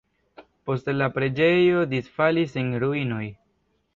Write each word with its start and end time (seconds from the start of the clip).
Poste 0.69 0.95
la 1.01 1.09
preĝejo 1.17 1.83
disfalis 1.93 2.57
en 2.65 2.75
ruinoj. 2.85 3.23